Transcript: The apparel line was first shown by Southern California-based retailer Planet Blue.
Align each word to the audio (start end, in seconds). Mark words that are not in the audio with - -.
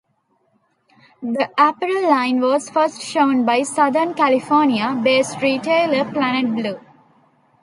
The 1.21 1.51
apparel 1.59 2.09
line 2.09 2.39
was 2.41 2.71
first 2.71 3.01
shown 3.03 3.45
by 3.45 3.61
Southern 3.61 4.15
California-based 4.15 5.39
retailer 5.43 6.11
Planet 6.11 6.55
Blue. 6.55 6.79